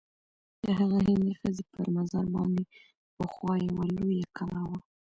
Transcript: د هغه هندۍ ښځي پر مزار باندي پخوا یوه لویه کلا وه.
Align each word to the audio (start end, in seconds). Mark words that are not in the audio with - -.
د 0.65 0.67
هغه 0.79 0.97
هندۍ 1.05 1.33
ښځي 1.39 1.63
پر 1.73 1.85
مزار 1.95 2.25
باندي 2.35 2.63
پخوا 3.17 3.53
یوه 3.67 3.83
لویه 3.97 4.27
کلا 4.37 4.61
وه. 4.69 4.79